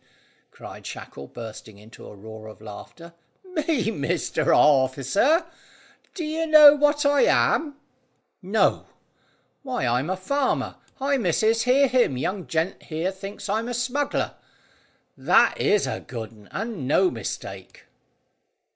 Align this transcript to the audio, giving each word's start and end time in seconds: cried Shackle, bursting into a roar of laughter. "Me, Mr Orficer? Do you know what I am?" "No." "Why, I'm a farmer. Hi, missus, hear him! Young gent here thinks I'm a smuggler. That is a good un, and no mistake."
cried 0.49 0.83
Shackle, 0.83 1.27
bursting 1.27 1.77
into 1.77 2.07
a 2.07 2.15
roar 2.15 2.47
of 2.47 2.59
laughter. 2.59 3.13
"Me, 3.45 3.91
Mr 3.91 4.47
Orficer? 4.47 5.45
Do 6.15 6.23
you 6.25 6.47
know 6.47 6.73
what 6.73 7.05
I 7.05 7.21
am?" 7.25 7.75
"No." 8.41 8.87
"Why, 9.61 9.85
I'm 9.85 10.09
a 10.09 10.17
farmer. 10.17 10.77
Hi, 10.95 11.17
missus, 11.17 11.65
hear 11.65 11.87
him! 11.87 12.17
Young 12.17 12.47
gent 12.47 12.81
here 12.81 13.11
thinks 13.11 13.47
I'm 13.47 13.67
a 13.67 13.75
smuggler. 13.75 14.33
That 15.15 15.59
is 15.59 15.85
a 15.85 15.99
good 15.99 16.31
un, 16.31 16.49
and 16.51 16.87
no 16.87 17.11
mistake." 17.11 17.85